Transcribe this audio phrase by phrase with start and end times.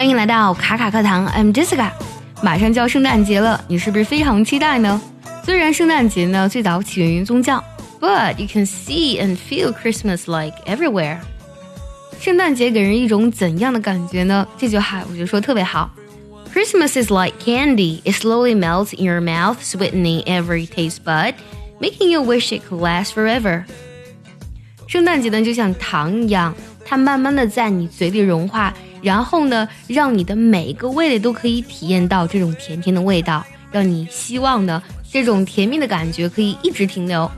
[0.00, 1.90] 欢迎来到卡卡课堂，I'm Jessica。
[2.42, 5.00] 马上就要圣诞节了，你是不是非常期待呢？
[5.44, 7.62] 虽然圣诞节呢最早起源于宗教，
[8.00, 11.18] but you can see and feel Christmas like everywhere。
[12.20, 14.46] 圣诞节给人一种怎样的感觉呢？
[14.58, 15.90] 这句话我觉得说特别好。
[16.52, 18.00] Christmas is like candy.
[18.02, 21.34] It slowly melts in your mouth, sweetening every taste bud,
[21.80, 23.64] making you wish it could last forever.
[24.86, 37.29] 圣诞节呢，就像糖一样，它慢慢的在你嘴里融化， 然后呢，让你的每一个味蕾都可以体验到这种甜甜的味道，让你希望呢，这种甜蜜的感觉可以一直停留。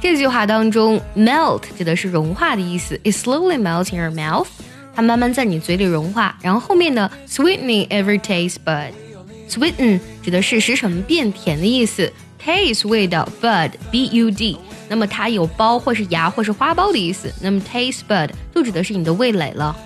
[0.00, 4.48] 这句话当中，melt 指的是融化的意思，it slowly melts in your mouth，
[4.94, 6.36] 它慢慢在你嘴里融化。
[6.42, 12.12] 然后后面呢 sweetening every taste bud，sweeten 指的是使什么变甜的意思
[12.44, 14.58] ，taste 味道，bud b u d。
[14.88, 19.76] 那么它有包或是芽或是花苞的意思，那么 taste bud 就指的是你的味蕾了。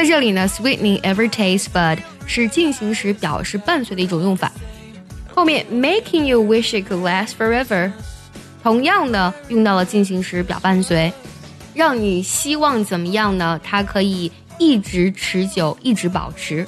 [0.00, 4.50] 在这里呢，sweetening every taste bud 是进行时表示伴随的一种用法。
[5.28, 7.92] 后面 making you wish it could last forever，
[8.62, 11.12] 同样呢用到了进行时表伴随，
[11.74, 13.60] 让你希望怎么样呢？
[13.62, 16.66] 它可以一直持久，一直保持。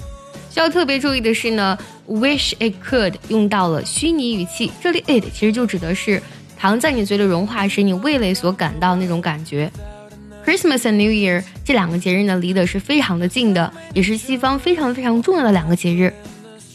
[0.50, 6.22] 需要特别注意的是呢，wish it could 用到了虚拟语气，这里 it 其实就指的是。
[6.58, 9.72] 糖在你嘴里融化时，你味蕾所感到那种感觉。
[10.45, 16.13] Christmas and New Year 这两个节日呢，离得是非常的近的，也是西方非常非常重要的两个节日。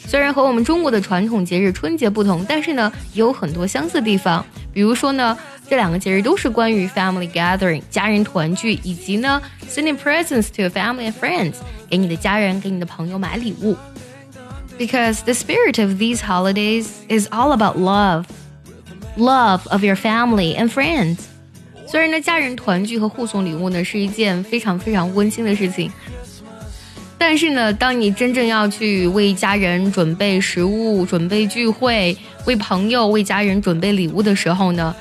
[0.06, 4.44] 虽然和我们中国的传统节日春节不同，但是呢，也有很多相似地方。
[4.72, 5.36] 比如说呢，
[5.70, 9.40] 这两个节日都是关于 family gathering 家人团聚，以及呢
[9.70, 11.54] sending presents to family and friends
[11.88, 13.74] 给你的家人、给你的朋友买礼物。
[14.78, 18.24] Because the spirit of these holidays is all about love.
[19.16, 21.18] Love of your family and friends。
[21.89, 25.89] 虽然呢，家人团聚和互送礼物呢是一件非常非常温馨的事情，
[27.17, 34.93] 但是呢，当你真正要去为家人准备食物、准备聚会、为朋友、为家人准备礼物的时候呢，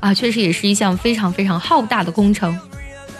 [0.00, 2.58] 啊，确实也是一项非常非常浩大的工程。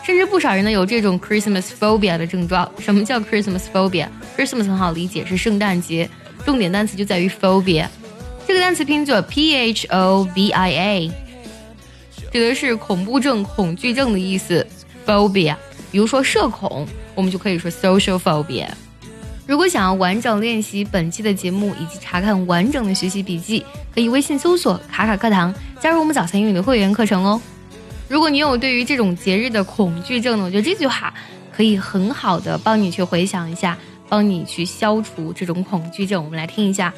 [0.05, 2.69] 甚至不少人呢有这种 Christmas phobia 的症状。
[2.81, 6.11] 什么叫 Christmas phobia？Christmas 很好理解，是圣诞节，
[6.45, 7.87] 重点单词就在于 phobia。
[8.49, 11.11] 这个单词拼作 p h o b i a，
[12.33, 14.67] 指的是恐怖症、恐惧症的意思。
[15.07, 15.55] phobia，
[15.91, 18.69] 比如说社恐，我们就可以说 social phobia。
[19.47, 27.41] 如果想要完整练习本期的节目以及查看完整的学习笔记，可以微信搜索“卡卡课堂”，加入我们早餐英语的会员课程哦。
[28.09, 31.13] 如果你有对于这种节日的恐惧症呢，我觉得这句话
[31.55, 33.77] 可以很好的帮你去回想一下，
[34.09, 36.25] 帮你去消除这种恐惧症。
[36.25, 36.95] 我们来听一下。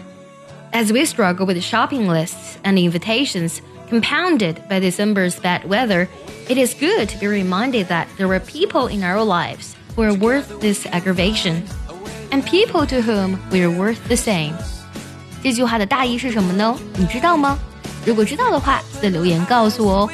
[0.72, 3.58] As we struggle with shopping lists and invitations
[3.89, 6.07] compounded by December's bad weather,
[6.47, 10.13] it is good to be reminded that there are people in our lives who are
[10.13, 11.63] worth this aggravation,
[12.31, 14.53] and people to whom we are worth the same.
[15.41, 16.77] 这句话的大意是什么呢？
[16.97, 17.57] 你知道吗？
[18.05, 20.09] 如果知道的话，记得留言告诉我哦。